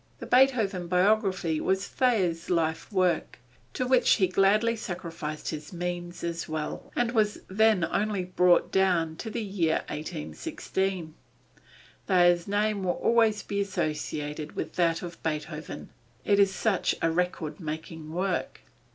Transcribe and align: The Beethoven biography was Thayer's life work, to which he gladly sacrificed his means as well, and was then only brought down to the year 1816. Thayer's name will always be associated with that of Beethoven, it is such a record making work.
The 0.17 0.25
Beethoven 0.25 0.87
biography 0.87 1.61
was 1.61 1.87
Thayer's 1.87 2.49
life 2.49 2.91
work, 2.91 3.37
to 3.75 3.85
which 3.85 4.13
he 4.13 4.25
gladly 4.27 4.75
sacrificed 4.75 5.49
his 5.49 5.71
means 5.71 6.23
as 6.23 6.49
well, 6.49 6.91
and 6.95 7.11
was 7.11 7.41
then 7.47 7.83
only 7.85 8.23
brought 8.25 8.71
down 8.71 9.15
to 9.17 9.29
the 9.29 9.43
year 9.43 9.83
1816. 9.89 11.13
Thayer's 12.07 12.47
name 12.47 12.83
will 12.83 12.93
always 12.93 13.43
be 13.43 13.61
associated 13.61 14.53
with 14.55 14.73
that 14.73 15.03
of 15.03 15.21
Beethoven, 15.21 15.89
it 16.25 16.39
is 16.39 16.51
such 16.51 16.95
a 16.99 17.11
record 17.11 17.59
making 17.59 18.11
work. 18.11 18.61